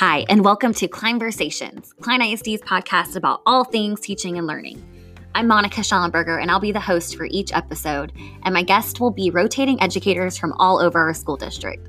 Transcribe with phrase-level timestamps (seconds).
[0.00, 4.82] Hi, and welcome to Kleinversations, Klein ISD's podcast about all things teaching and learning.
[5.34, 8.10] I'm Monica Schallenberger, and I'll be the host for each episode,
[8.44, 11.86] and my guest will be rotating educators from all over our school district.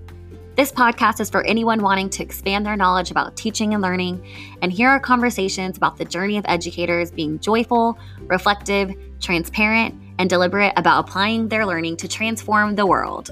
[0.58, 4.22] This podcast is for anyone wanting to expand their knowledge about teaching and learning,
[4.62, 10.74] and here are conversations about the journey of educators being joyful, reflective, transparent, and deliberate
[10.76, 13.32] about applying their learning to transform the world.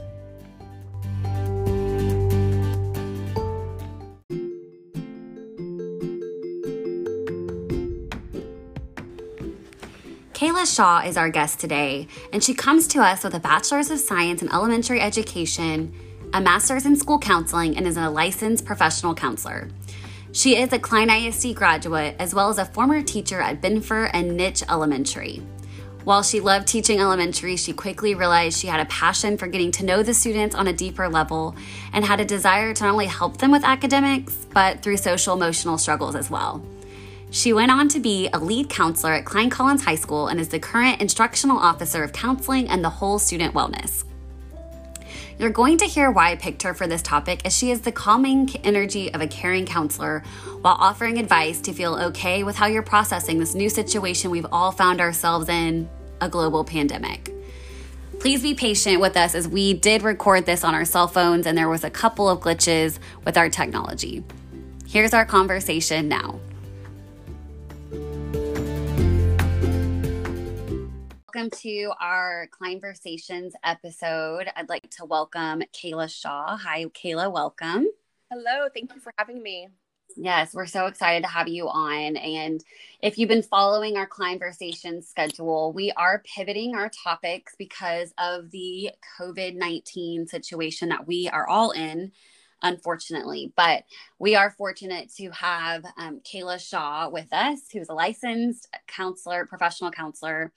[10.50, 14.00] Kayla Shaw is our guest today, and she comes to us with a Bachelor's of
[14.00, 15.94] Science in Elementary Education,
[16.34, 19.70] a Master's in School Counseling, and is a licensed professional counselor.
[20.32, 24.39] She is a Klein ISD graduate as well as a former teacher at Benfer and
[24.39, 25.44] Nitsch Elementary.
[26.04, 29.86] While she loved teaching elementary, she quickly realized she had a passion for getting to
[29.86, 31.56] know the students on a deeper level
[31.94, 35.78] and had a desire to not only help them with academics, but through social emotional
[35.78, 36.66] struggles as well.
[37.31, 40.49] She went on to be a lead counselor at Klein Collins High School and is
[40.49, 44.03] the current instructional officer of counseling and the whole student wellness.
[45.38, 47.94] You're going to hear why I picked her for this topic, as she is the
[47.94, 50.23] calming energy of a caring counselor
[50.61, 54.72] while offering advice to feel okay with how you're processing this new situation we've all
[54.72, 55.88] found ourselves in
[56.19, 57.31] a global pandemic.
[58.19, 61.57] Please be patient with us as we did record this on our cell phones and
[61.57, 64.25] there was a couple of glitches with our technology.
[64.88, 66.41] Here's our conversation now.
[71.31, 74.47] Welcome to our Kleinversations episode.
[74.55, 76.58] I'd like to welcome Kayla Shaw.
[76.58, 77.85] Hi, Kayla, welcome.
[78.31, 79.67] Hello, thank you for having me.
[80.17, 82.17] Yes, we're so excited to have you on.
[82.17, 82.63] And
[83.03, 88.89] if you've been following our Kleinversations schedule, we are pivoting our topics because of the
[89.19, 92.11] COVID 19 situation that we are all in
[92.61, 93.52] unfortunately.
[93.55, 93.83] But
[94.19, 99.91] we are fortunate to have um, Kayla Shaw with us, who's a licensed counselor, professional
[99.91, 100.51] counselor.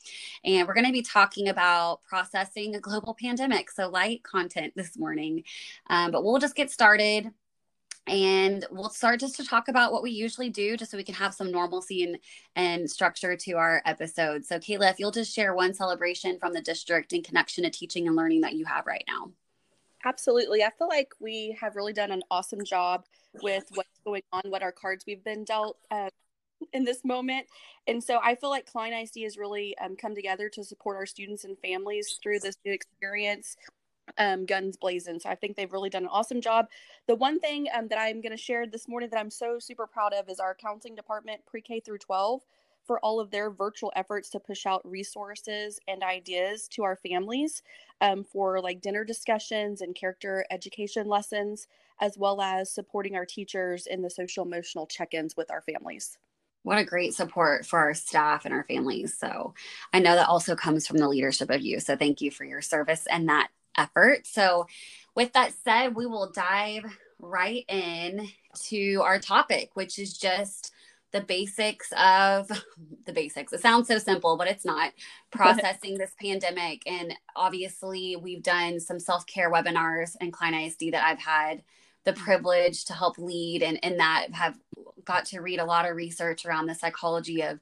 [0.44, 3.70] And we're going to be talking about processing a global pandemic.
[3.70, 5.44] So, light content this morning.
[5.88, 7.30] Um, but we'll just get started
[8.08, 11.14] and we'll start just to talk about what we usually do just so we can
[11.14, 12.18] have some normalcy and,
[12.56, 16.60] and structure to our episode so kayla if you'll just share one celebration from the
[16.60, 19.30] district in connection to teaching and learning that you have right now
[20.04, 20.62] Absolutely.
[20.64, 23.04] I feel like we have really done an awesome job
[23.42, 26.10] with what's going on, what our cards we've been dealt uh,
[26.72, 27.46] in this moment.
[27.86, 31.06] And so I feel like Klein ISD has really um, come together to support our
[31.06, 33.56] students and families through this new experience,
[34.18, 35.20] um, guns blazing.
[35.20, 36.66] So I think they've really done an awesome job.
[37.06, 39.86] The one thing um, that I'm going to share this morning that I'm so super
[39.86, 42.42] proud of is our counseling department, pre K through 12
[42.84, 47.62] for all of their virtual efforts to push out resources and ideas to our families
[48.00, 51.66] um, for like dinner discussions and character education lessons,
[52.00, 56.18] as well as supporting our teachers in the social emotional check ins with our families.
[56.64, 59.18] What a great support for our staff and our families.
[59.18, 59.54] So
[59.92, 61.80] I know that also comes from the leadership of you.
[61.80, 64.26] So thank you for your service and that effort.
[64.26, 64.66] So,
[65.14, 66.84] with that said, we will dive
[67.18, 68.28] right in
[68.68, 70.71] to our topic, which is just
[71.12, 72.50] the basics of
[73.06, 73.52] the basics.
[73.52, 74.92] It sounds so simple, but it's not.
[75.30, 76.82] Processing this pandemic.
[76.86, 81.62] And obviously, we've done some self care webinars in Klein ISD that I've had
[82.04, 82.24] the mm-hmm.
[82.24, 84.58] privilege to help lead, and in that have
[85.04, 87.60] got to read a lot of research around the psychology of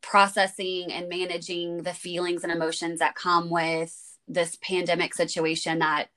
[0.00, 6.08] processing and managing the feelings and emotions that come with this pandemic situation that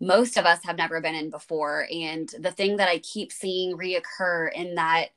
[0.00, 1.86] most of us have never been in before.
[1.90, 5.08] And the thing that I keep seeing reoccur in that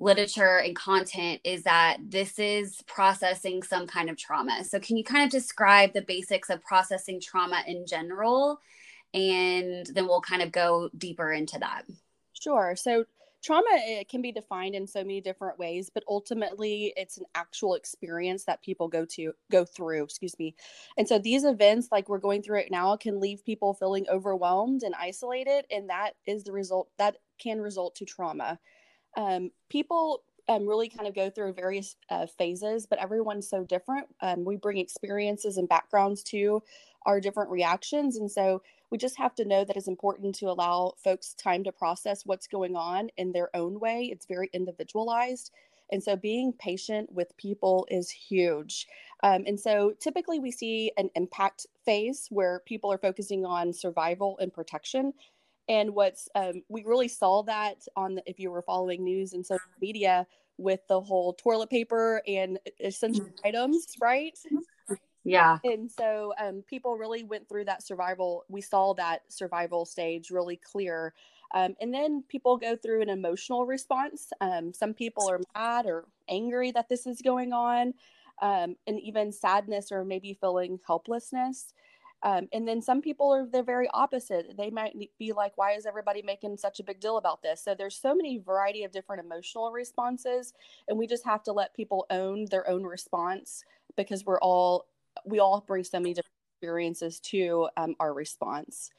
[0.00, 4.64] literature and content is that this is processing some kind of trauma.
[4.64, 8.60] So, can you kind of describe the basics of processing trauma in general?
[9.12, 11.82] And then we'll kind of go deeper into that.
[12.32, 12.74] Sure.
[12.76, 13.04] So,
[13.42, 17.74] trauma it can be defined in so many different ways but ultimately it's an actual
[17.74, 20.54] experience that people go to go through excuse me
[20.98, 24.82] and so these events like we're going through right now can leave people feeling overwhelmed
[24.82, 28.58] and isolated and that is the result that can result to trauma
[29.16, 34.06] um, people um, really kind of go through various uh, phases, but everyone's so different.
[34.20, 36.62] Um, we bring experiences and backgrounds to
[37.06, 38.16] our different reactions.
[38.16, 41.72] And so we just have to know that it's important to allow folks time to
[41.72, 44.08] process what's going on in their own way.
[44.12, 45.52] It's very individualized.
[45.92, 48.86] And so being patient with people is huge.
[49.22, 54.36] Um, and so typically we see an impact phase where people are focusing on survival
[54.40, 55.12] and protection
[55.70, 59.46] and what's um, we really saw that on the, if you were following news and
[59.46, 60.26] social media
[60.58, 63.46] with the whole toilet paper and essential mm-hmm.
[63.46, 64.38] items, right?
[65.24, 65.58] Yeah.
[65.64, 68.44] And so um, people really went through that survival.
[68.48, 71.14] We saw that survival stage really clear.
[71.54, 74.32] Um, and then people go through an emotional response.
[74.40, 77.94] Um, some people are mad or angry that this is going on,
[78.42, 81.74] um, and even sadness or maybe feeling helplessness.
[82.22, 84.56] Um, and then some people are the very opposite.
[84.56, 87.62] They might be like, why is everybody making such a big deal about this?
[87.64, 90.52] So there's so many variety of different emotional responses.
[90.88, 93.64] And we just have to let people own their own response
[93.96, 94.86] because we're all,
[95.24, 98.90] we all bring so many different experiences to um, our response.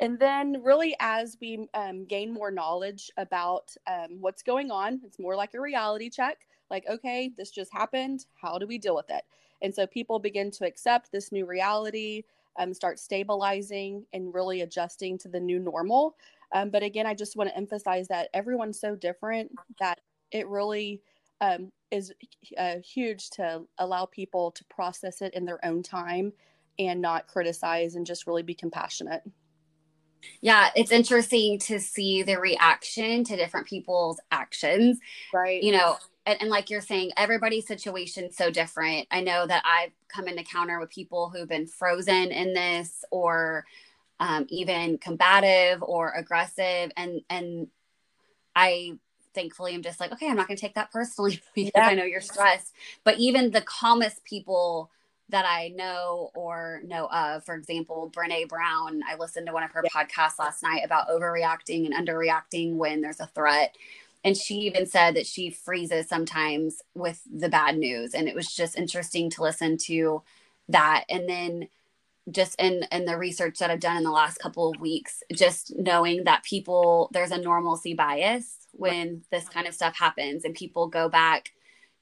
[0.00, 5.18] And then, really, as we um, gain more knowledge about um, what's going on, it's
[5.18, 6.38] more like a reality check
[6.70, 8.26] like, okay, this just happened.
[8.40, 9.24] How do we deal with it?
[9.62, 12.24] And so people begin to accept this new reality
[12.58, 16.16] um, start stabilizing and really adjusting to the new normal.
[16.52, 19.50] Um, but again, I just want to emphasize that everyone's so different
[19.80, 20.00] that
[20.30, 21.02] it really
[21.40, 22.12] um, is
[22.56, 26.32] uh, huge to allow people to process it in their own time
[26.78, 29.22] and not criticize and just really be compassionate.
[30.40, 34.98] Yeah, it's interesting to see the reaction to different people's actions.
[35.32, 35.62] Right.
[35.62, 39.06] You know, and, and, like you're saying, everybody's situation so different.
[39.10, 43.64] I know that I've come into counter with people who've been frozen in this or
[44.18, 46.90] um, even combative or aggressive.
[46.96, 47.68] And, and
[48.56, 48.98] I
[49.34, 51.86] thankfully am just like, okay, I'm not going to take that personally because yeah.
[51.86, 52.72] I know you're stressed.
[53.04, 54.90] But even the calmest people
[55.28, 59.70] that I know or know of, for example, Brene Brown, I listened to one of
[59.72, 59.90] her yeah.
[59.90, 63.76] podcasts last night about overreacting and underreacting when there's a threat
[64.24, 68.14] and she even said that she freezes sometimes with the bad news.
[68.14, 70.22] And it was just interesting to listen to
[70.68, 71.04] that.
[71.08, 71.68] And then
[72.30, 75.72] just in in the research that I've done in the last couple of weeks just
[75.76, 80.88] knowing that people there's a normalcy bias when this kind of stuff happens and people
[80.88, 81.52] go back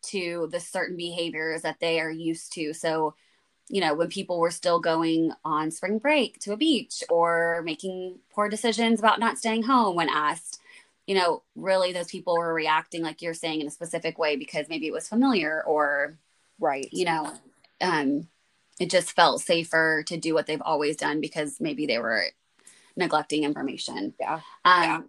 [0.02, 2.72] to the certain behaviors that they are used to.
[2.72, 3.14] So
[3.68, 8.18] you know when people were still going on spring break to a beach or making
[8.32, 10.60] poor decisions about not staying home when asked
[11.06, 14.68] you know, really those people were reacting like you're saying in a specific way because
[14.68, 16.18] maybe it was familiar or
[16.58, 17.32] right, you know,
[17.80, 18.28] um
[18.80, 22.24] it just felt safer to do what they've always done because maybe they were
[22.96, 24.14] neglecting information.
[24.18, 24.40] Yeah.
[24.64, 25.00] Um yeah.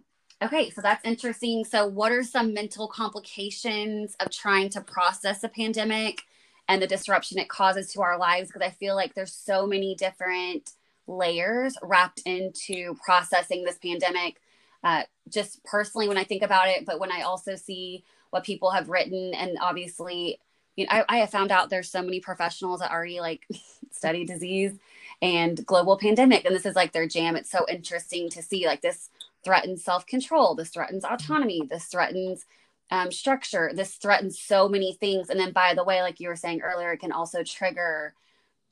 [0.42, 1.64] Okay, so that's interesting.
[1.64, 6.22] So, what are some mental complications of trying to process a pandemic
[6.68, 8.48] and the disruption it causes to our lives?
[8.48, 10.72] Because I feel like there's so many different
[11.06, 14.36] layers wrapped into processing this pandemic
[14.84, 18.70] uh, just personally when I think about it, but when I also see what people
[18.70, 20.40] have written, and obviously,
[20.76, 23.46] you know, I, I have found out there's so many professionals that already like
[23.90, 24.78] study disease
[25.22, 27.36] and global pandemic, and this is like their jam.
[27.36, 29.10] It's so interesting to see like this
[29.44, 32.44] threatens self control, this threatens autonomy, this threatens
[32.90, 35.30] um, structure, this threatens so many things.
[35.30, 38.14] And then, by the way, like you were saying earlier, it can also trigger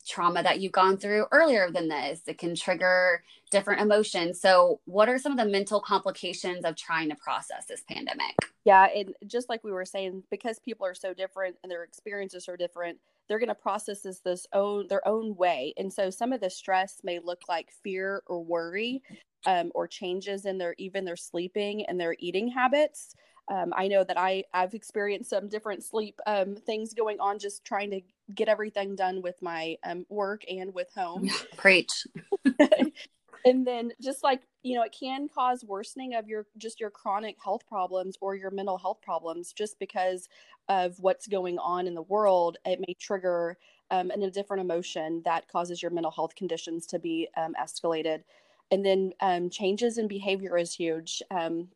[0.05, 2.21] trauma that you've gone through earlier than this.
[2.27, 4.39] It can trigger different emotions.
[4.39, 8.35] So, what are some of the mental complications of trying to process this pandemic?
[8.63, 12.47] Yeah, and just like we were saying, because people are so different and their experiences
[12.47, 15.73] are different, they're going to process this this own their own way.
[15.77, 19.01] And so, some of the stress may look like fear or worry,
[19.45, 23.15] um, or changes in their even their sleeping and their eating habits.
[23.47, 27.63] Um, I know that I I've experienced some different sleep um, things going on, just
[27.63, 28.01] trying to
[28.33, 31.29] get everything done with my um, work and with home.
[31.57, 32.07] Preach.
[33.45, 37.37] and then just like you know, it can cause worsening of your just your chronic
[37.43, 40.27] health problems or your mental health problems just because
[40.67, 42.57] of what's going on in the world.
[42.65, 43.57] It may trigger
[43.91, 48.23] um, a different emotion that causes your mental health conditions to be um, escalated.
[48.71, 51.21] And then um, changes in behavior is huge.
[51.29, 51.67] Um,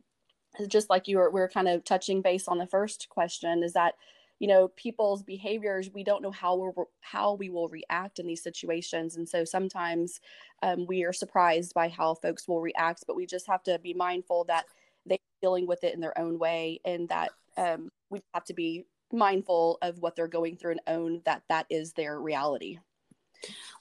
[0.67, 3.73] just like you were, we are kind of touching base on the first question is
[3.73, 3.95] that
[4.39, 8.41] you know people's behaviors we don't know how we're how we will react in these
[8.41, 9.17] situations.
[9.17, 10.21] And so sometimes
[10.63, 13.93] um, we are surprised by how folks will react but we just have to be
[13.93, 14.65] mindful that
[15.05, 18.85] they're dealing with it in their own way and that um, we have to be
[19.11, 22.79] mindful of what they're going through and own that that is their reality.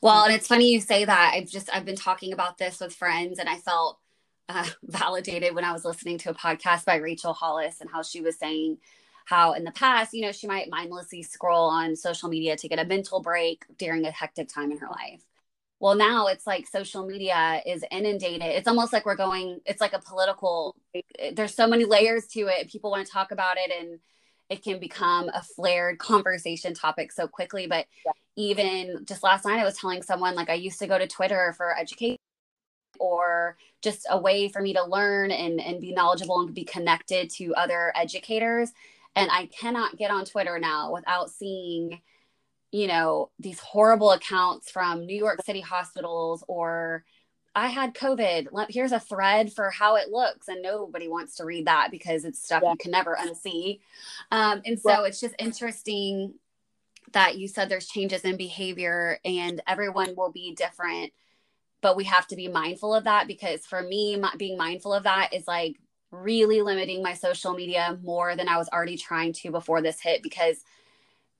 [0.01, 1.33] Well and it's funny you say that.
[1.35, 3.99] I've just i've been talking about this with friends and i felt
[4.49, 8.21] uh, validated when I was listening to a podcast by Rachel Hollis and how she
[8.21, 8.79] was saying
[9.25, 12.79] how in the past, you know, she might mindlessly scroll on social media to get
[12.79, 15.23] a mental break during a hectic time in her life.
[15.81, 18.43] Well, now it's like social media is inundated.
[18.43, 20.75] It's almost like we're going, it's like a political,
[21.35, 22.71] there's so many layers to it.
[22.71, 24.01] People want to talk about it and
[24.49, 27.67] it can become a flared conversation topic so quickly.
[27.67, 28.13] But yeah.
[28.35, 31.53] even just last night, I was telling someone like I used to go to Twitter
[31.57, 32.18] for education
[32.99, 37.31] or just a way for me to learn and, and be knowledgeable and be connected
[37.31, 38.71] to other educators.
[39.17, 42.01] And I cannot get on Twitter now without seeing
[42.71, 47.05] you know, these horrible accounts from New York City hospitals or
[47.55, 48.49] I had COVID.
[48.69, 50.49] Here's a thread for how it looks.
[50.49, 52.73] And nobody wants to read that because it's stuff yeah.
[52.73, 53.81] you can never unsee.
[54.31, 55.05] Um, and so yeah.
[55.05, 56.35] it's just interesting
[57.13, 61.13] that you said there's changes in behavior and everyone will be different.
[61.81, 65.33] But we have to be mindful of that because for me, being mindful of that
[65.33, 65.77] is like
[66.11, 70.23] really limiting my social media more than I was already trying to before this hit
[70.23, 70.65] because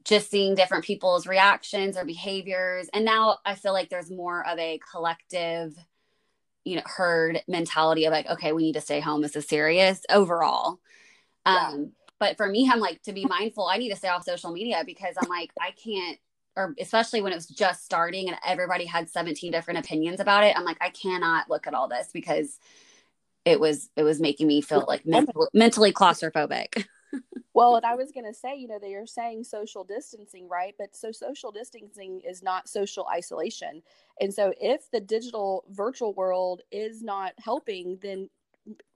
[0.05, 2.89] just seeing different people's reactions or behaviors.
[2.95, 5.77] And now I feel like there's more of a collective,
[6.65, 9.23] you know, herd mentality of like, okay, we need to stay home.
[9.23, 10.81] This is serious overall.
[11.47, 11.69] Yeah.
[11.69, 14.51] Um, but for me, I'm like, to be mindful, I need to stay off social
[14.51, 16.19] media because I'm like, I can't,
[16.59, 20.57] or especially when it was just starting and everybody had 17 different opinions about it.
[20.57, 22.59] I'm like, I cannot look at all this because
[23.45, 26.85] it was, it was making me feel like mental, mentally claustrophobic.
[27.55, 30.75] well, and I was going to say, you know, they are saying social distancing, right?
[30.77, 33.81] But so social distancing is not social isolation.
[34.21, 38.29] And so if the digital virtual world is not helping, then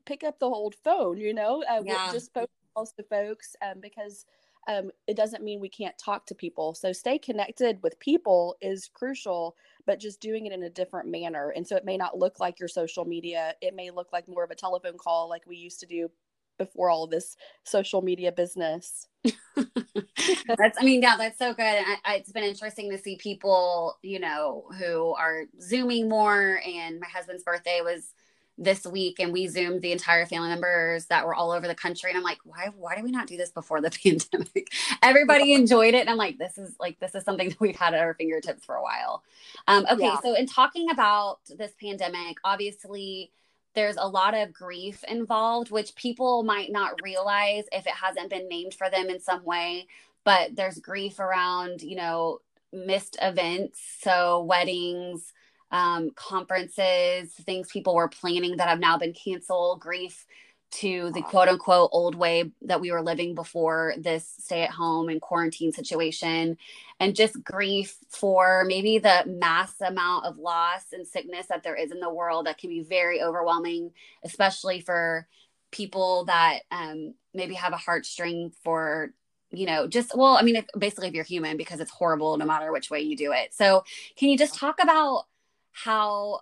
[0.04, 2.11] pick up the old phone, you know, uh, yeah.
[2.12, 4.26] just post to folks um, because
[4.69, 6.75] um, it doesn't mean we can't talk to people.
[6.75, 11.52] So stay connected with people is crucial, but just doing it in a different manner.
[11.57, 13.54] And so it may not look like your social media.
[13.61, 16.11] It may look like more of a telephone call like we used to do
[16.59, 19.09] before all this social media business.
[19.57, 21.64] that's, I mean, yeah, that's so good.
[21.64, 26.61] I, I, it's been interesting to see people, you know, who are zooming more.
[26.64, 28.14] And my husband's birthday was
[28.59, 32.11] this week, and we zoomed the entire family members that were all over the country.
[32.11, 34.73] And I'm like, why, why did we not do this before the pandemic?
[35.03, 37.95] Everybody enjoyed it, and I'm like, this is like this is something that we've had
[37.95, 39.23] at our fingertips for a while.
[39.67, 40.21] Um, okay, yeah.
[40.21, 43.33] so in talking about this pandemic, obviously
[43.75, 48.49] there's a lot of grief involved, which people might not realize if it hasn't been
[48.49, 49.87] named for them in some way.
[50.25, 52.41] But there's grief around, you know,
[52.73, 53.81] missed events.
[54.01, 55.33] So, weddings,
[55.73, 60.26] um, conferences, things people were planning that have now been canceled, grief
[60.73, 65.09] to the quote unquote old way that we were living before this stay at home
[65.09, 66.57] and quarantine situation.
[67.00, 71.91] And just grief for maybe the mass amount of loss and sickness that there is
[71.91, 73.93] in the world that can be very overwhelming
[74.25, 75.26] especially for
[75.73, 79.12] people that um, maybe have a heartstring for
[79.50, 82.45] you know just well i mean if, basically if you're human because it's horrible no
[82.47, 83.52] matter which way you do it.
[83.52, 83.85] So
[84.17, 85.25] can you just talk about
[85.73, 86.41] how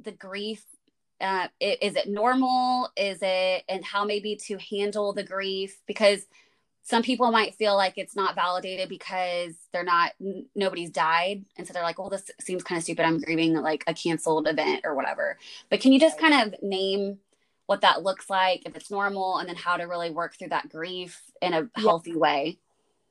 [0.00, 0.64] the grief
[1.20, 2.90] uh, is it normal?
[2.96, 5.80] Is it and how maybe to handle the grief?
[5.86, 6.26] Because
[6.82, 10.12] some people might feel like it's not validated because they're not
[10.54, 11.44] nobody's died.
[11.56, 13.04] And so they're like well this seems kind of stupid.
[13.04, 15.38] I'm grieving like a canceled event or whatever.
[15.70, 17.18] But can you just kind of name
[17.66, 20.68] what that looks like if it's normal and then how to really work through that
[20.68, 22.18] grief in a healthy yeah.
[22.18, 22.58] way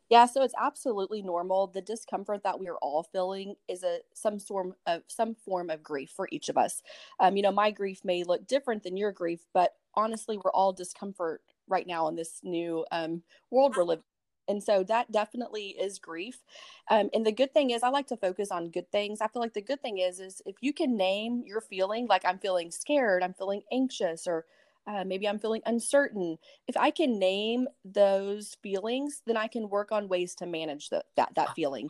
[0.09, 1.67] yeah, so it's absolutely normal.
[1.67, 5.81] The discomfort that we are all feeling is a some form of some form of
[5.83, 6.81] grief for each of us.
[7.19, 10.73] Um, you know, my grief may look different than your grief, but honestly, we're all
[10.73, 14.03] discomfort right now in this new um, world we're living.
[14.47, 16.43] And so that definitely is grief.
[16.91, 19.21] Um, and the good thing is, I like to focus on good things.
[19.21, 22.23] I feel like the good thing is, is if you can name your feeling, like
[22.25, 24.45] I'm feeling scared, I'm feeling anxious, or
[24.87, 26.37] uh, maybe I'm feeling uncertain.
[26.67, 31.03] If I can name those feelings, then I can work on ways to manage the,
[31.15, 31.89] that that feeling.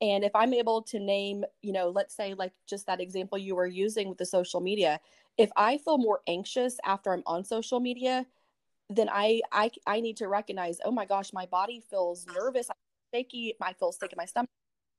[0.00, 3.54] And if I'm able to name, you know, let's say like just that example you
[3.56, 5.00] were using with the social media,
[5.38, 8.26] if I feel more anxious after I'm on social media,
[8.90, 12.76] then I I I need to recognize, oh my gosh, my body feels nervous, I'm
[13.14, 14.50] shaky, I feel sick in my stomach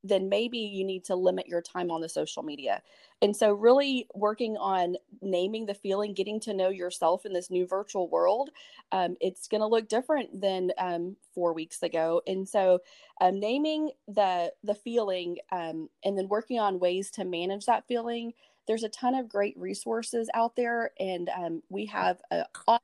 [0.04, 2.82] then maybe you need to limit your time on the social media.
[3.22, 7.66] And so, really working on naming the feeling, getting to know yourself in this new
[7.66, 8.52] virtual world,
[8.92, 12.22] um, it's going to look different than um, four weeks ago.
[12.28, 12.80] And so,
[13.20, 18.34] um, naming the the feeling um, and then working on ways to manage that feeling.
[18.68, 22.82] There's a ton of great resources out there, and um, we have a awesome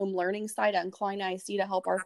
[0.00, 2.04] learning site at in Klein ISD to help our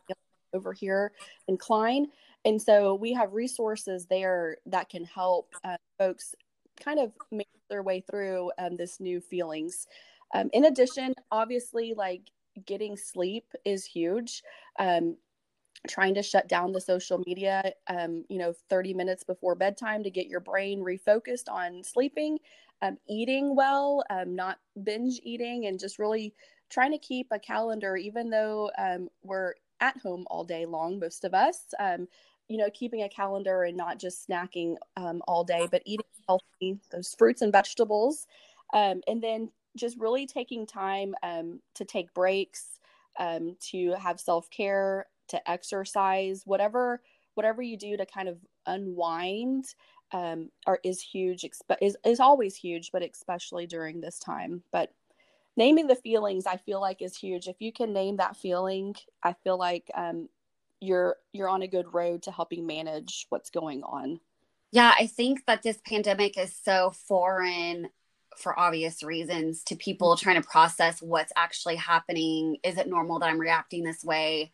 [0.55, 1.12] over here
[1.47, 2.09] in Klein
[2.45, 6.35] and so we have resources there that can help uh, folks
[6.83, 9.87] kind of make their way through um, this new feelings.
[10.35, 12.23] Um, in addition, obviously, like
[12.66, 14.42] getting sleep is huge.
[14.78, 15.16] Um,
[15.87, 20.11] trying to shut down the social media, um, you know, 30 minutes before bedtime to
[20.11, 22.38] get your brain refocused on sleeping,
[22.83, 26.35] um, eating well, um, not binge eating, and just really
[26.68, 28.71] trying to keep a calendar, even though
[29.23, 31.61] we're at home all day long, most of us.
[31.78, 32.08] Um,
[32.49, 36.78] you know, keeping a calendar and not just snacking um, all day, but eating healthy,
[36.90, 38.26] those fruits and vegetables.
[38.73, 42.80] Um, and then just really taking time um, to take breaks,
[43.18, 47.02] um, to have self care, to exercise, whatever
[47.35, 49.64] whatever you do to kind of unwind
[50.11, 51.44] um, are is huge.
[51.80, 54.62] is is always huge, but especially during this time.
[54.73, 54.92] But
[55.58, 57.48] naming the feelings, I feel like is huge.
[57.48, 60.28] If you can name that feeling, I feel like um,
[60.80, 64.20] you're you're on a good road to helping manage what's going on.
[64.70, 67.88] Yeah, I think that this pandemic is so foreign
[68.36, 70.22] for obvious reasons to people mm-hmm.
[70.22, 72.58] trying to process what's actually happening.
[72.62, 74.52] Is it normal that I'm reacting this way?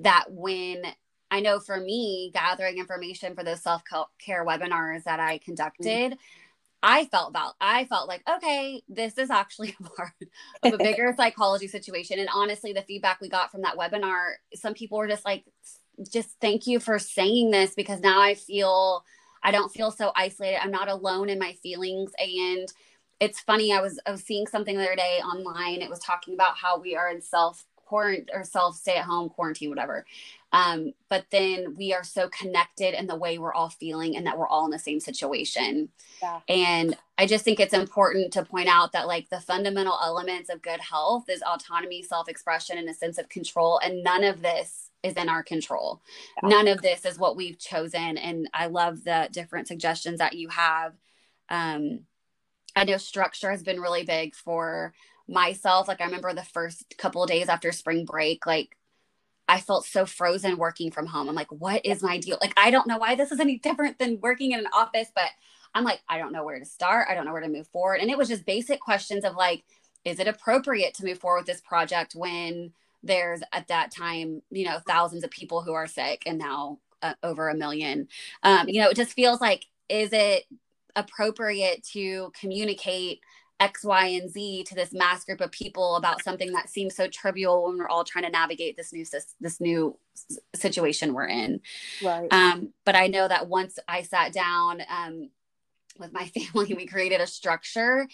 [0.00, 0.82] That when
[1.30, 3.82] I know for me, gathering information for those self
[4.18, 5.38] care webinars that I
[6.10, 6.18] mm-hmm.
[6.82, 10.12] I felt about I felt like okay, this is actually a part
[10.62, 12.18] of a bigger psychology situation.
[12.18, 15.44] And honestly, the feedback we got from that webinar, some people were just like,
[16.10, 19.04] just thank you for saying this because now I feel
[19.42, 20.62] I don't feel so isolated.
[20.62, 22.12] I'm not alone in my feelings.
[22.18, 22.68] And
[23.20, 25.82] it's funny, I was I was seeing something the other day online.
[25.82, 29.28] It was talking about how we are in self quarantine or self stay at home
[29.28, 30.06] quarantine, whatever.
[30.52, 34.36] Um, but then we are so connected in the way we're all feeling and that
[34.36, 35.90] we're all in the same situation.
[36.20, 36.40] Yeah.
[36.48, 40.62] And I just think it's important to point out that like the fundamental elements of
[40.62, 43.78] good health is autonomy, self-expression, and a sense of control.
[43.82, 46.00] And none of this is in our control.
[46.42, 46.48] Yeah.
[46.48, 48.18] None of this is what we've chosen.
[48.18, 50.94] And I love the different suggestions that you have.
[51.48, 52.00] Um,
[52.74, 54.94] I know structure has been really big for
[55.28, 55.88] myself.
[55.88, 58.76] Like I remember the first couple of days after spring break, like
[59.50, 61.28] I felt so frozen working from home.
[61.28, 62.38] I'm like, what is my deal?
[62.40, 65.28] Like, I don't know why this is any different than working in an office, but
[65.74, 67.08] I'm like, I don't know where to start.
[67.10, 68.00] I don't know where to move forward.
[68.00, 69.64] And it was just basic questions of like,
[70.04, 74.64] is it appropriate to move forward with this project when there's at that time, you
[74.64, 78.06] know, thousands of people who are sick and now uh, over a million?
[78.44, 80.44] Um, you know, it just feels like, is it
[80.94, 83.20] appropriate to communicate
[83.60, 87.06] X, Y, and Z to this mass group of people about something that seems so
[87.06, 89.04] trivial when we're all trying to navigate this new
[89.40, 89.96] this new
[90.54, 91.60] situation we're in.
[92.02, 92.32] Right.
[92.32, 95.30] Um, but I know that once I sat down um,
[95.98, 98.08] with my family, we created a structure.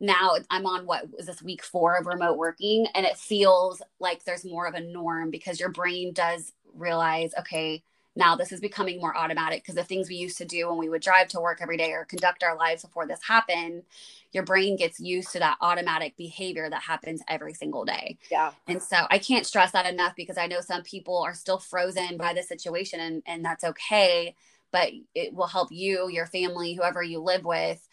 [0.00, 4.24] Now I'm on what is this week four of remote working, and it feels like
[4.24, 7.82] there's more of a norm because your brain does realize, okay,
[8.14, 10.88] now this is becoming more automatic because the things we used to do when we
[10.88, 13.82] would drive to work every day or conduct our lives before this happened
[14.32, 18.18] your brain gets used to that automatic behavior that happens every single day.
[18.30, 18.52] Yeah.
[18.66, 22.16] And so i can't stress that enough because i know some people are still frozen
[22.16, 24.34] by the situation and and that's okay
[24.70, 27.86] but it will help you your family whoever you live with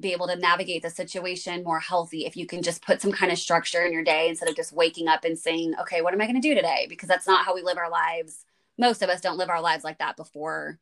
[0.00, 3.30] be able to navigate the situation more healthy if you can just put some kind
[3.30, 6.20] of structure in your day instead of just waking up and saying okay what am
[6.20, 6.86] i going to do today?
[6.88, 8.44] Because that's not how we live our lives
[8.78, 10.78] most of us don't live our lives like that before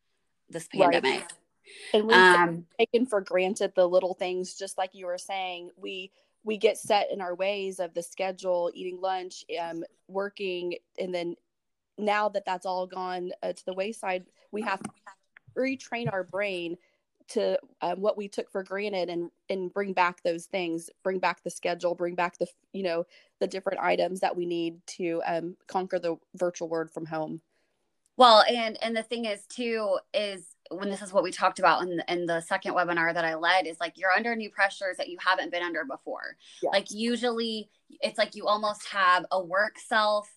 [0.49, 1.03] this pandemic.
[1.05, 1.33] Right.
[1.95, 5.71] And we've um, taken for granted the little things, just like you were saying.
[5.77, 6.13] We
[6.45, 11.35] we get set in our ways of the schedule, eating lunch, um, working, and then
[11.99, 14.91] now that that's all gone uh, to the wayside, we have to
[15.57, 16.77] retrain our brain
[17.29, 21.43] to um, what we took for granted and and bring back those things bring back
[21.43, 23.05] the schedule bring back the you know
[23.41, 27.41] the different items that we need to um, conquer the virtual world from home
[28.17, 31.83] well, and and the thing is too is when this is what we talked about
[31.83, 34.97] in the, in the second webinar that I led is like you're under new pressures
[34.97, 36.37] that you haven't been under before.
[36.63, 40.29] Like usually it's like you almost have a work self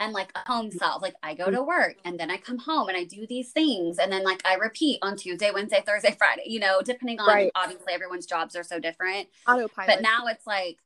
[0.00, 1.02] and like a home self.
[1.02, 3.98] Like I go to work and then I come home and I do these things
[3.98, 7.52] and then like I repeat on Tuesday, Wednesday, Thursday, Friday, you know, depending on right.
[7.54, 9.28] obviously everyone's jobs are so different.
[9.46, 9.88] Autopilot.
[9.88, 10.78] But now it's like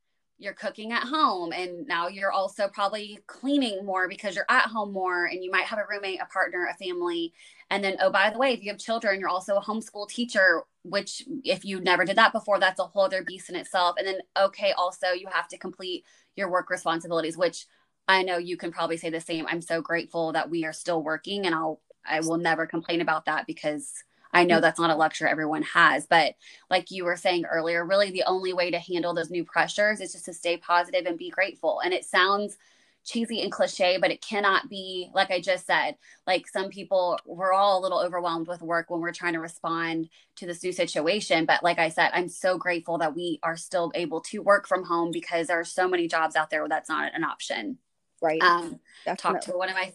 [0.43, 4.93] you're cooking at home and now you're also probably cleaning more because you're at home
[4.93, 7.33] more and you might have a roommate a partner a family.
[7.71, 10.63] And then oh by the way if you have children you're also a homeschool teacher
[10.83, 13.97] which if you never did that before that's a whole other beast in itself.
[13.99, 16.05] And then okay also you have to complete
[16.37, 17.67] your work responsibilities which
[18.09, 19.47] i know you can probably say the same.
[19.47, 23.27] I'm so grateful that we are still working and i'll i will never complain about
[23.27, 23.93] that because
[24.33, 24.63] I know mm.
[24.63, 26.35] that's not a luxury everyone has, but
[26.71, 30.13] like you were saying earlier, really the only way to handle those new pressures is
[30.13, 31.81] just to stay positive and be grateful.
[31.81, 32.57] And it sounds
[33.05, 35.97] cheesy and cliche, but it cannot be like I just said.
[36.27, 40.09] Like some people, we're all a little overwhelmed with work when we're trying to respond
[40.37, 41.45] to this new situation.
[41.45, 44.85] But like I said, I'm so grateful that we are still able to work from
[44.85, 47.79] home because there are so many jobs out there where that's not an option
[48.23, 48.43] right.
[48.43, 48.81] Um
[49.17, 49.93] talked to one of my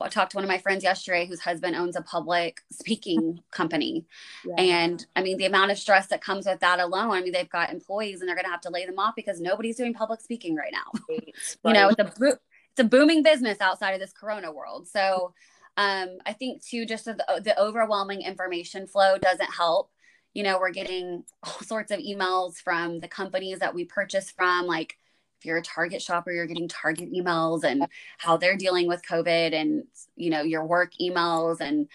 [0.00, 4.06] well, talked to one of my friends yesterday whose husband owns a public speaking company.
[4.44, 4.54] Yeah.
[4.58, 7.48] and i mean the amount of stress that comes with that alone i mean they've
[7.48, 10.20] got employees and they're going to have to lay them off because nobody's doing public
[10.20, 11.00] speaking right now.
[11.08, 11.34] Right.
[11.64, 14.88] you know it's a it's a booming business outside of this corona world.
[14.88, 15.34] So
[15.76, 19.90] um i think too just the, the overwhelming information flow doesn't help.
[20.32, 24.66] You know we're getting all sorts of emails from the companies that we purchase from
[24.66, 24.96] like
[25.44, 27.86] you're a Target shopper, you're getting Target emails and
[28.18, 29.84] how they're dealing with COVID and,
[30.16, 31.60] you know, your work emails.
[31.60, 31.88] And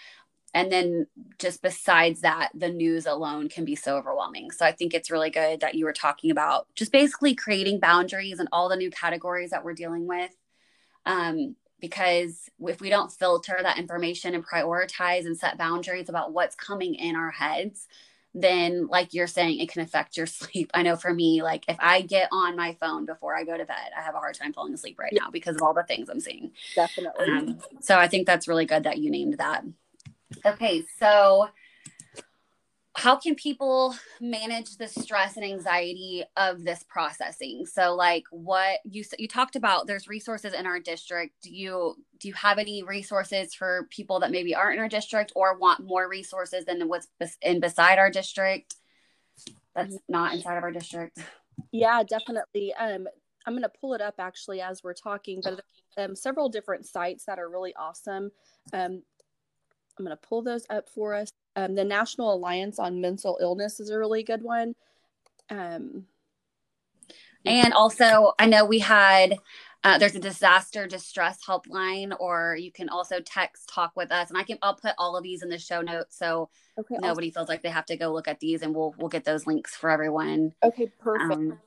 [0.53, 1.05] and then
[1.37, 5.29] just besides that the news alone can be so overwhelming so i think it's really
[5.29, 9.51] good that you were talking about just basically creating boundaries and all the new categories
[9.51, 10.31] that we're dealing with
[11.05, 16.55] um, because if we don't filter that information and prioritize and set boundaries about what's
[16.55, 17.87] coming in our heads
[18.33, 20.71] then like you're saying it can affect your sleep.
[20.73, 23.65] I know for me like if i get on my phone before i go to
[23.65, 26.09] bed i have a hard time falling asleep right now because of all the things
[26.09, 26.51] i'm seeing.
[26.75, 27.25] Definitely.
[27.25, 29.63] Um, so i think that's really good that you named that.
[30.45, 31.49] Okay, so
[32.99, 37.65] how can people manage the stress and anxiety of this processing?
[37.65, 41.33] So like what you you talked about there's resources in our district.
[41.41, 45.31] Do you do you have any resources for people that maybe aren't in our district
[45.33, 47.07] or want more resources than what's
[47.41, 48.75] in beside our district?
[49.73, 51.19] That's not inside of our district.
[51.71, 52.73] Yeah definitely.
[52.77, 53.07] Um
[53.45, 55.61] i'm going to pull it up actually as we're talking but
[55.97, 58.31] um, several different sites that are really awesome.
[58.73, 59.03] Um,
[59.99, 61.29] I'm going to pull those up for us.
[61.55, 64.75] Um, the National Alliance on Mental Illness is a really good one.
[65.49, 66.05] Um,
[67.45, 69.37] and also, I know we had
[69.83, 74.37] uh, there's a disaster distress helpline, or you can also text talk with us, and
[74.37, 77.39] I can I'll put all of these in the show notes so okay, nobody awesome.
[77.39, 79.75] feels like they have to go look at these, and we'll we'll get those links
[79.75, 80.53] for everyone.
[80.63, 81.31] Okay, perfect.
[81.31, 81.59] Um,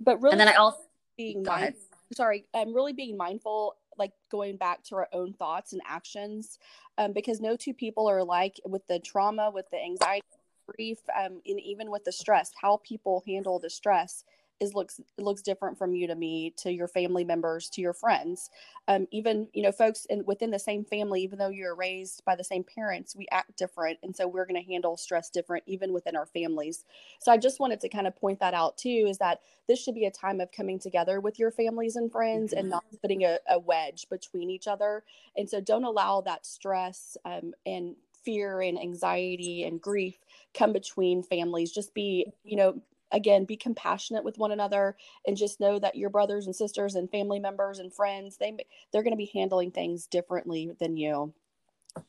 [0.00, 0.78] but really, and then I also
[1.18, 1.74] being mind-
[2.14, 6.58] sorry, I'm really being mindful like going back to our own thoughts and actions
[6.98, 10.26] um, because no two people are alike with the trauma with the anxiety
[10.66, 14.24] grief um, and even with the stress how people handle the stress
[14.60, 18.50] is looks looks different from you to me to your family members to your friends.
[18.88, 22.36] Um, even you know folks in within the same family even though you're raised by
[22.36, 25.92] the same parents we act different and so we're going to handle stress different even
[25.92, 26.84] within our families.
[27.18, 29.94] So i just wanted to kind of point that out too is that this should
[29.94, 33.38] be a time of coming together with your families and friends and not putting a,
[33.48, 35.04] a wedge between each other.
[35.36, 37.94] And so don't allow that stress um, and
[38.24, 40.18] fear and anxiety and grief
[40.54, 41.72] come between families.
[41.72, 42.80] Just be you know
[43.12, 44.96] again be compassionate with one another
[45.26, 48.56] and just know that your brothers and sisters and family members and friends they
[48.92, 51.32] they're going to be handling things differently than you.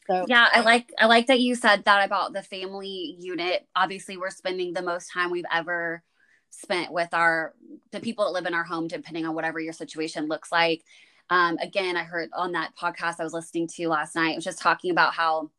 [0.08, 3.68] So yeah i like i like that you said that about the family unit.
[3.76, 6.04] Obviously we're spending the most time we've ever
[6.52, 7.54] spent with our
[7.92, 10.84] the people that live in our home depending on whatever your situation looks like.
[11.30, 14.44] Um, again i heard on that podcast i was listening to last night it was
[14.44, 15.50] just talking about how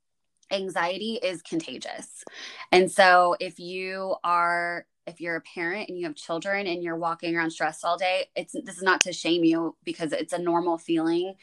[0.53, 2.25] anxiety is contagious.
[2.71, 6.97] And so if you are if you're a parent and you have children and you're
[6.97, 10.39] walking around stressed all day it's this is not to shame you because it's a
[10.39, 11.35] normal feeling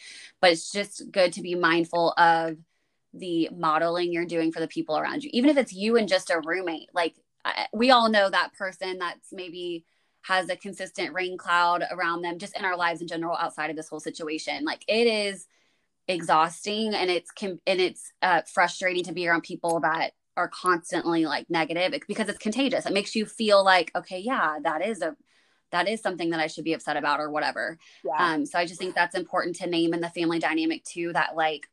[0.42, 2.58] but it's just good to be mindful of
[3.14, 5.30] the modeling you're doing for the people around you.
[5.34, 7.16] Even if it's you and just a roommate like
[7.74, 9.86] we all know that person that's maybe
[10.24, 13.76] has a consistent rain cloud around them just in our lives in general outside of
[13.76, 14.66] this whole situation.
[14.66, 15.48] Like it is
[16.08, 21.50] exhausting and it's and it's uh, frustrating to be around people that are constantly like
[21.50, 22.86] negative because it's contagious.
[22.86, 25.16] It makes you feel like, okay, yeah, that is a
[25.72, 27.78] that is something that I should be upset about or whatever.
[28.04, 28.16] Yeah.
[28.18, 31.36] Um, so I just think that's important to name in the family dynamic too, that
[31.36, 31.68] like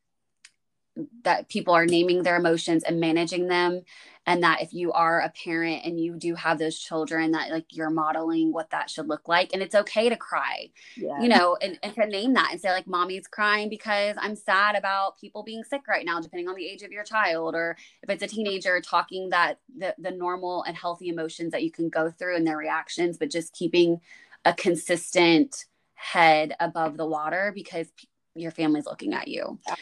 [1.23, 3.81] that people are naming their emotions and managing them.
[4.25, 7.65] And that if you are a parent and you do have those children that like
[7.69, 11.21] you're modeling what that should look like and it's okay to cry yeah.
[11.21, 14.75] you know and, and to name that and say like mommy's crying because i'm sad
[14.75, 18.09] about people being sick right now depending on the age of your child or if
[18.09, 22.11] it's a teenager talking that the, the normal and healthy emotions that you can go
[22.11, 24.01] through and their reactions but just keeping
[24.43, 29.59] a consistent head above the water because p- your family's looking at you.
[29.67, 29.75] Yeah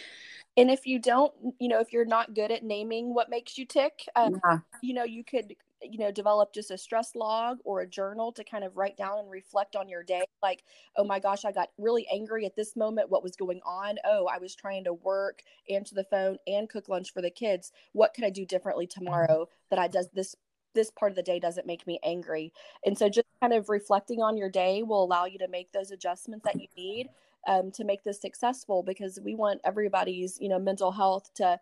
[0.58, 3.66] and if you don't you know if you're not good at naming what makes you
[3.66, 4.60] tick um, yeah.
[4.82, 8.44] you know you could you know develop just a stress log or a journal to
[8.44, 10.64] kind of write down and reflect on your day like
[10.98, 13.10] oh my gosh i got really angry at this moment.
[13.10, 13.98] What was going on?
[14.06, 17.72] Oh i was trying to work answer the phone and cook lunch for the kids.
[17.94, 20.36] What could i do differently tomorrow that i does this
[20.74, 22.52] this part of the day doesn't make me angry?
[22.86, 25.92] And so just kind of reflecting on your day will allow you to make those
[25.92, 27.10] adjustments that you need
[27.48, 31.60] um, to make this successful because we want everybody's you know mental health to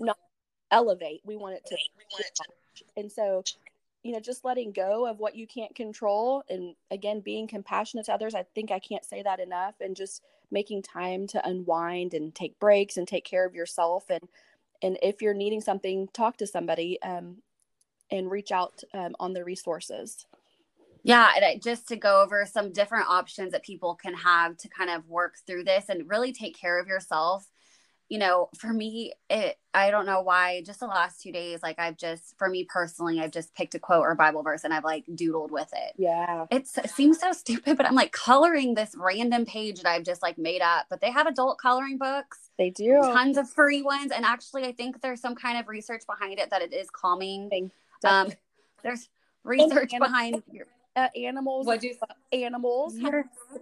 [0.00, 0.18] not
[0.70, 1.20] elevate.
[1.24, 3.00] We want it to, we want it to.
[3.00, 3.42] and so
[4.02, 8.12] you know just letting go of what you can't control and again being compassionate to
[8.12, 12.34] others i think i can't say that enough and just making time to unwind and
[12.34, 14.04] take breaks and take care of yourself.
[14.10, 14.28] And
[14.82, 17.38] and if you're needing something talk to somebody um,
[18.10, 20.26] and reach out um, on the resources
[21.06, 24.90] yeah, and just to go over some different options that people can have to kind
[24.90, 27.46] of work through this and really take care of yourself.
[28.08, 31.78] you know, for me, it, I don't know why, just the last two days, like
[31.78, 34.84] I've just, for me personally, I've just picked a quote or Bible verse and I've
[34.84, 35.92] like doodled with it.
[35.96, 36.46] Yeah.
[36.50, 40.22] It's, it seems so stupid, but I'm like coloring this random page that I've just
[40.22, 40.86] like made up.
[40.88, 42.50] But they have adult coloring books.
[42.58, 43.00] They do.
[43.02, 44.12] Tons of free ones.
[44.12, 47.72] And actually, I think there's some kind of research behind it that it is calming.
[48.04, 48.32] Um,
[48.84, 49.08] there's
[49.42, 50.66] research behind your,
[50.96, 51.66] uh, animals.
[51.66, 51.94] What do you,
[52.32, 52.94] animals?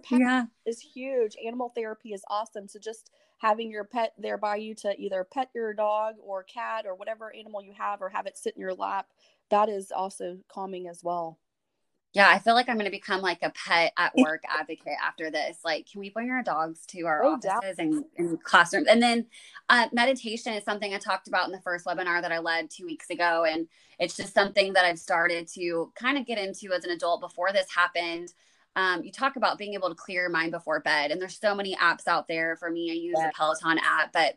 [0.09, 0.45] Yeah.
[0.65, 1.35] Is huge.
[1.45, 2.67] Animal therapy is awesome.
[2.67, 6.85] So just having your pet there by you to either pet your dog or cat
[6.87, 9.07] or whatever animal you have or have it sit in your lap,
[9.49, 11.37] that is also calming as well.
[12.15, 15.29] Yeah, I feel like I'm going to become like a pet at work advocate after
[15.29, 15.57] this.
[15.65, 18.87] Like, can we bring our dogs to our oh, offices and, and, classrooms?
[18.87, 19.25] And then
[19.67, 22.85] uh, meditation is something I talked about in the first webinar that I led two
[22.85, 23.43] weeks ago.
[23.43, 23.67] And
[23.99, 27.51] it's just something that I've started to kind of get into as an adult before
[27.51, 28.33] this happened.
[28.77, 31.53] Um, you talk about being able to clear your mind before bed, and there's so
[31.53, 32.55] many apps out there.
[32.55, 33.27] For me, I use yeah.
[33.27, 34.35] the Peloton app, but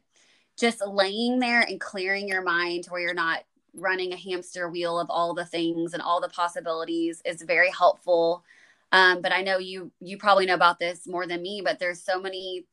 [0.57, 3.43] just laying there and clearing your mind to where you're not
[3.79, 8.45] running a hamster wheel of all the things and all the possibilities is very helpful.
[8.93, 12.03] Um, but I know you you probably know about this more than me, but there's
[12.03, 12.67] so many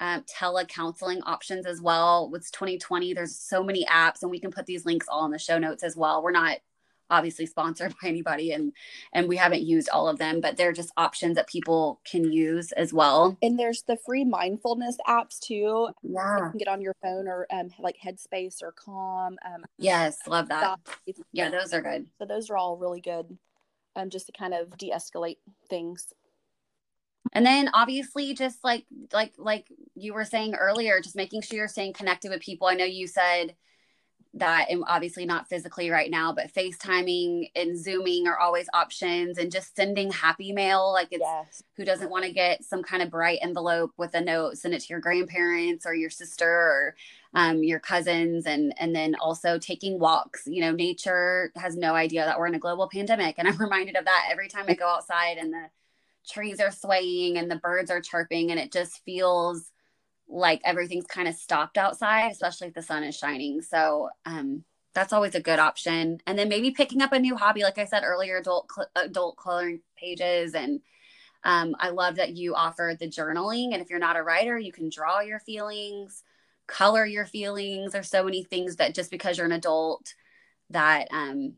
[0.00, 2.28] um, telecounseling options as well.
[2.28, 5.38] With 2020, there's so many apps, and we can put these links all in the
[5.38, 6.22] show notes as well.
[6.22, 6.58] We're not
[7.12, 8.72] obviously sponsored by anybody and
[9.12, 12.72] and we haven't used all of them but they're just options that people can use
[12.72, 13.36] as well.
[13.42, 15.90] And there's the free mindfulness apps too.
[16.02, 16.38] Yeah.
[16.38, 20.48] you can get on your phone or um, like headspace or calm um, yes love
[20.48, 20.80] that.
[21.32, 22.06] Yeah those are good.
[22.18, 23.38] So those are all really good
[23.94, 26.12] um just to kind of de-escalate things.
[27.32, 31.68] And then obviously just like like like you were saying earlier just making sure you're
[31.68, 32.66] staying connected with people.
[32.66, 33.54] I know you said
[34.34, 39.52] that and obviously not physically right now but facetiming and zooming are always options and
[39.52, 41.62] just sending happy mail like it's yes.
[41.76, 44.80] who doesn't want to get some kind of bright envelope with a note send it
[44.80, 46.96] to your grandparents or your sister or
[47.34, 52.24] um, your cousins and and then also taking walks you know nature has no idea
[52.24, 54.88] that we're in a global pandemic and i'm reminded of that every time i go
[54.88, 55.66] outside and the
[56.26, 59.71] trees are swaying and the birds are chirping and it just feels
[60.32, 63.60] like everything's kind of stopped outside, especially if the sun is shining.
[63.60, 64.64] So um,
[64.94, 66.18] that's always a good option.
[66.26, 69.36] And then maybe picking up a new hobby, like I said earlier, adult cl- adult
[69.36, 70.54] coloring pages.
[70.54, 70.80] And
[71.44, 73.72] um, I love that you offer the journaling.
[73.72, 76.22] And if you're not a writer, you can draw your feelings,
[76.66, 77.92] color your feelings.
[77.92, 80.14] There's so many things that just because you're an adult,
[80.70, 81.54] that um,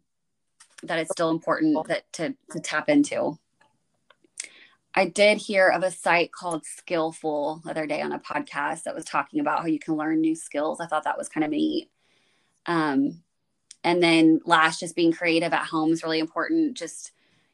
[0.83, 3.39] that it's still important that to to tap into.
[4.95, 8.95] I did hear of a site called Skillful the other day on a podcast that
[8.95, 10.81] was talking about how you can learn new skills.
[10.81, 11.91] I thought that was kind of neat.
[12.67, 13.23] Um,
[13.83, 16.77] and then last, just being creative at home is really important.
[16.77, 17.11] Just,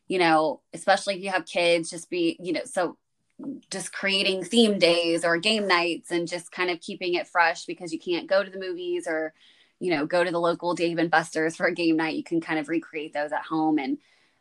[0.06, 2.98] you know, especially if you have kids, just be, you know, so
[3.70, 7.90] just creating theme days or game nights and just kind of keeping it fresh because
[7.90, 9.32] you can't go to the movies or,
[9.78, 12.16] you know, go to the local Dave and Buster's for a game night.
[12.16, 13.96] You can kind of recreate those at home and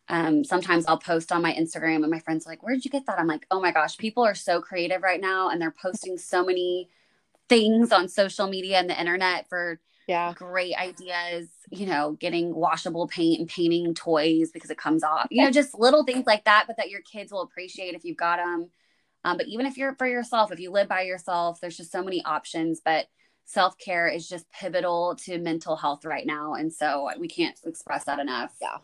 [0.10, 2.92] um, sometimes I'll post on my Instagram and my friends are like, Where did you
[2.92, 3.20] get that?
[3.20, 6.44] I'm like, Oh my gosh, people are so creative right now and they're posting so
[6.44, 6.90] many
[7.48, 10.34] things on social media and the internet for yeah.
[10.34, 15.44] great ideas you know getting washable paint and painting toys because it comes off you
[15.44, 18.38] know just little things like that but that your kids will appreciate if you've got
[18.38, 18.70] them
[19.24, 22.04] um, but even if you're for yourself if you live by yourself there's just so
[22.04, 23.06] many options but
[23.46, 28.20] self-care is just pivotal to mental health right now and so we can't express that
[28.20, 28.56] enough.
[28.60, 28.78] Yeah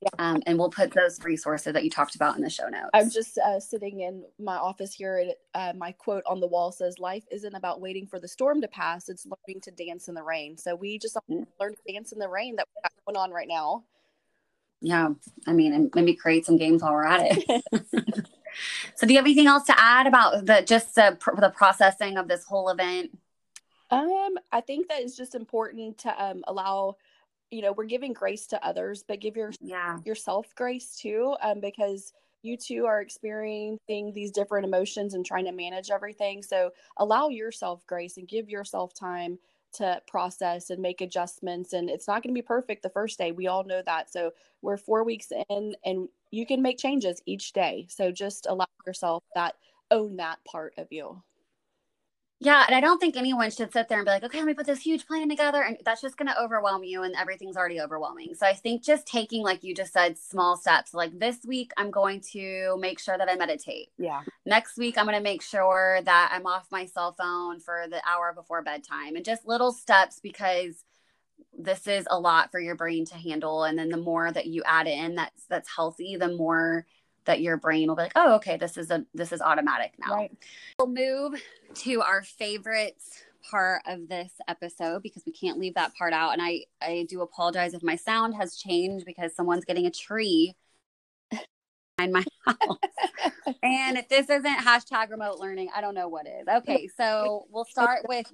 [0.00, 0.08] yeah.
[0.18, 2.88] Um, and we'll put those resources that you talked about in the show notes.
[2.94, 6.72] I'm just uh, sitting in my office here, and uh, my quote on the wall
[6.72, 10.14] says, "Life isn't about waiting for the storm to pass; it's learning to dance in
[10.14, 11.42] the rain." So we just mm-hmm.
[11.60, 13.84] learn to dance in the rain that we have going on right now.
[14.80, 15.10] Yeah,
[15.46, 17.64] I mean, and maybe create some games while we're at it.
[18.94, 22.26] so, do you have anything else to add about the just the, the processing of
[22.26, 23.10] this whole event?
[23.90, 26.96] Um, I think that it's just important to um, allow
[27.50, 29.98] you know we're giving grace to others but give your yeah.
[30.04, 35.52] yourself grace too um, because you too are experiencing these different emotions and trying to
[35.52, 36.42] manage everything.
[36.42, 39.38] So allow yourself grace and give yourself time
[39.72, 43.30] to process and make adjustments and it's not going to be perfect the first day
[43.30, 44.10] we all know that.
[44.10, 44.32] So
[44.62, 47.86] we're four weeks in and you can make changes each day.
[47.88, 49.54] So just allow yourself that
[49.92, 51.22] own that part of you
[52.42, 54.54] yeah, and I don't think anyone should sit there and be like, okay, let me
[54.54, 55.62] put this huge plan together.
[55.62, 58.34] And that's just going to overwhelm you, and everything's already overwhelming.
[58.34, 60.94] So I think just taking, like you just said, small steps.
[60.94, 63.88] Like this week, I'm going to make sure that I meditate.
[63.98, 64.22] Yeah.
[64.46, 68.00] Next week, I'm going to make sure that I'm off my cell phone for the
[68.08, 70.82] hour before bedtime and just little steps because
[71.58, 73.64] this is a lot for your brain to handle.
[73.64, 76.86] And then the more that you add in that's that's healthy, the more
[77.24, 80.14] that your brain will be like, oh, okay, this is a this is automatic now.
[80.14, 80.32] Right.
[80.78, 81.42] We'll move
[81.74, 82.96] to our favorite
[83.50, 86.32] part of this episode because we can't leave that part out.
[86.32, 90.54] And I I do apologize if my sound has changed because someone's getting a tree
[91.32, 92.78] in my house.
[93.62, 96.46] and if this isn't hashtag remote learning, I don't know what is.
[96.48, 98.32] Okay, so we'll start with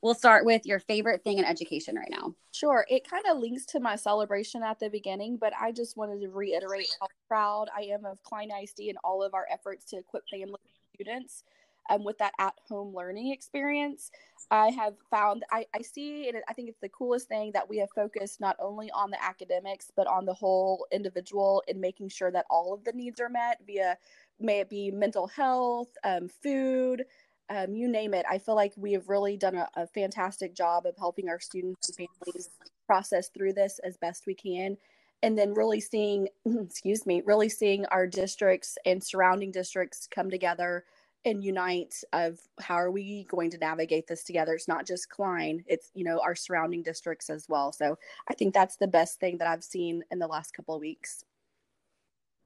[0.00, 2.34] we'll start with your favorite thing in education right now.
[2.52, 2.86] Sure.
[2.88, 6.28] It kind of links to my celebration at the beginning, but I just wanted to
[6.28, 10.28] reiterate how proud I am of Klein ISD and all of our efforts to equip
[10.28, 10.58] family
[10.94, 11.44] students
[11.90, 14.10] um, with that at home learning experience.
[14.50, 17.78] I have found, I, I see, and I think it's the coolest thing that we
[17.78, 22.30] have focused not only on the academics, but on the whole individual in making sure
[22.30, 23.96] that all of the needs are met via,
[24.38, 27.04] may it be mental health, um, food,
[27.52, 28.24] um, you name it.
[28.30, 31.88] I feel like we have really done a, a fantastic job of helping our students
[31.88, 32.48] and families
[32.86, 34.78] process through this as best we can.
[35.22, 40.84] And then really seeing excuse me really seeing our districts and surrounding districts come together
[41.24, 44.54] and unite of how are we going to navigate this together.
[44.54, 47.70] It's not just klein it's you know our surrounding districts as well.
[47.70, 50.80] So i think that's the best thing that i've seen in the last couple of
[50.80, 51.24] weeks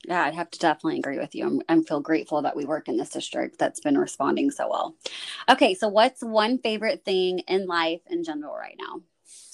[0.06, 1.60] yeah i'd have to definitely agree with you.
[1.68, 4.96] I'm, feel grateful that we work in this district that's been responding so well.
[5.48, 9.00] Okay so what's one favorite thing in life in general right now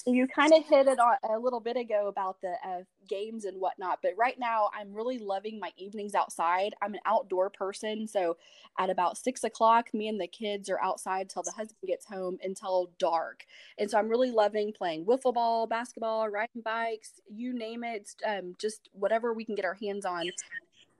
[0.05, 3.59] you kind of hit it on a little bit ago about the uh, games and
[3.59, 6.73] whatnot but right now i'm really loving my evenings outside.
[6.81, 8.37] I'm an outdoor person so
[8.79, 12.37] at about six o'clock me and the kids are outside till the husband gets home
[12.43, 13.45] until dark.
[13.77, 18.55] And so i'm really loving playing wiffle ball basketball riding bikes you name it um,
[18.57, 20.29] just whatever we can get our hands on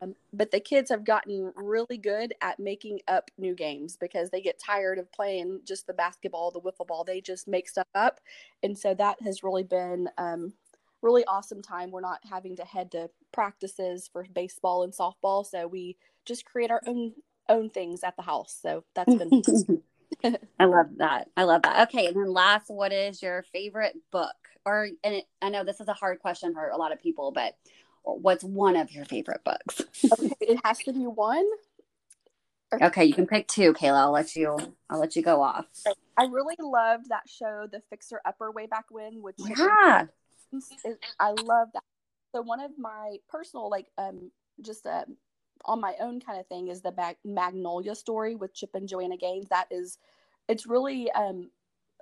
[0.04, 4.42] um, but the kids have gotten really good at making up new games because they
[4.42, 7.04] get tired of playing just the basketball, the wiffle ball.
[7.04, 8.20] They just make stuff up.
[8.62, 10.54] And so that has really been um,
[11.02, 11.92] really awesome time.
[11.92, 15.46] We're not having to head to practices for baseball and softball.
[15.46, 17.14] So we just create our own
[17.50, 18.58] own things at the house.
[18.62, 19.42] So that's been
[20.60, 21.30] I love that.
[21.36, 21.88] I love that.
[21.90, 24.36] Okay, and then last, what is your favorite book?
[24.66, 27.32] Or and it, I know this is a hard question for a lot of people,
[27.32, 27.56] but
[28.04, 29.82] what's one of your favorite books?
[30.12, 31.46] okay, it has to be one.
[32.82, 33.98] Okay, you can pick two, Kayla.
[33.98, 34.58] I'll let you.
[34.90, 35.66] I'll let you go off.
[36.18, 39.22] I really loved that show, The Fixer Upper, way back when.
[39.22, 40.06] Which yeah,
[41.20, 41.84] I love that.
[42.34, 45.06] So one of my personal, like, um, just uh,
[45.66, 49.18] on my own kind of thing is the Mag- Magnolia story with Chip and Joanna
[49.18, 49.50] Gaines.
[49.50, 50.00] That is,
[50.48, 51.50] it's really um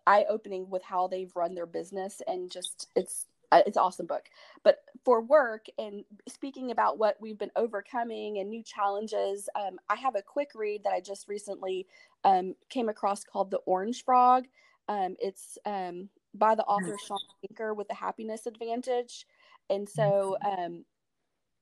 [0.08, 4.26] eye opening with how they've run their business and just it's it's an awesome book.
[4.64, 9.96] But for work and speaking about what we've been overcoming and new challenges, um, I
[9.96, 11.88] have a quick read that I just recently
[12.24, 14.46] um, came across called The Orange Frog.
[14.88, 19.26] Um, it's um, by the author Shawn Achor with the Happiness Advantage.
[19.70, 20.86] And so um,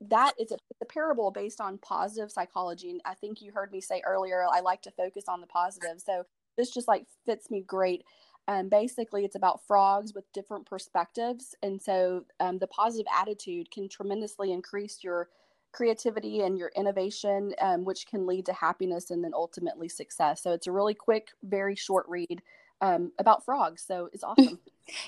[0.01, 2.89] that is a, a, parable based on positive psychology.
[2.89, 6.01] And I think you heard me say earlier, I like to focus on the positive.
[6.03, 6.23] So
[6.57, 8.03] this just like fits me great
[8.49, 13.87] um, basically it's about frogs with different perspectives and so um, the positive attitude can
[13.87, 15.29] tremendously increase your
[15.71, 20.41] creativity and your innovation um, which can lead to happiness and then ultimately success.
[20.41, 22.41] So it's a really quick very short read
[22.81, 24.59] um, about frogs so it's awesome.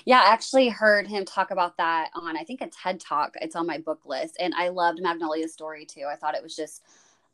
[0.04, 3.34] Yeah i actually heard him talk about that on i think a ted talk.
[3.42, 6.04] It's on my book list and i loved magnolia's story too.
[6.08, 6.84] I thought it was just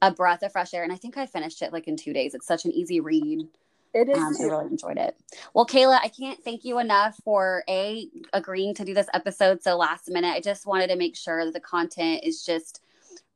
[0.01, 2.35] a breath of fresh air and i think i finished it like in two days.
[2.35, 3.47] It's such an easy read
[3.95, 4.19] it is.
[4.19, 5.17] Um, I really enjoyed it.
[5.55, 9.77] Well, Kayla, I can't thank you enough for a agreeing to do this episode so
[9.77, 10.35] last minute.
[10.35, 12.81] I just wanted to make sure that the content is just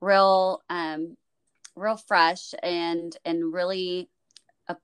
[0.01, 1.17] real, um,
[1.75, 4.09] real fresh and and really
[4.69, 4.75] uh,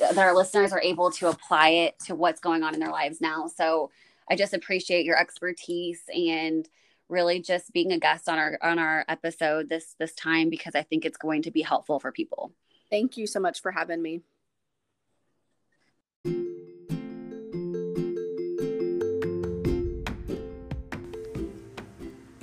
[0.00, 3.20] that our listeners are able to apply it to what's going on in their lives
[3.20, 3.46] now.
[3.46, 3.90] So
[4.30, 6.68] I just appreciate your expertise and
[7.08, 10.82] really just being a guest on our on our episode this this time because I
[10.82, 12.52] think it's going to be helpful for people.
[12.90, 14.22] Thank you so much for having me.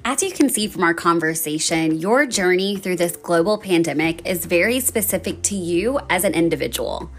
[0.10, 4.80] As you can see from our conversation, your journey through this global pandemic is very
[4.80, 7.12] specific to you as an individual.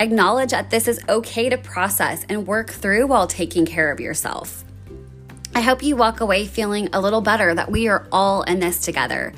[0.00, 4.64] Acknowledge that this is okay to process and work through while taking care of yourself.
[5.54, 8.80] I hope you walk away feeling a little better that we are all in this
[8.80, 9.34] together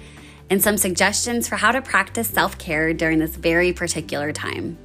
[0.48, 4.78] and some suggestions for how to practice self care during this very particular time.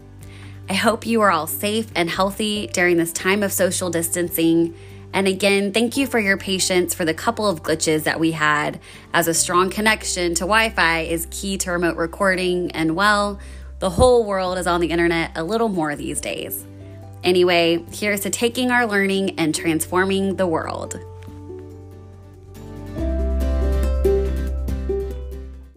[0.69, 4.73] I hope you are all safe and healthy during this time of social distancing
[5.13, 8.79] and again, thank you for your patience for the couple of glitches that we had,
[9.13, 13.39] as a strong connection to Wi Fi is key to remote recording, and well,
[13.79, 16.65] the whole world is on the internet a little more these days.
[17.23, 20.99] Anyway, here's to taking our learning and transforming the world.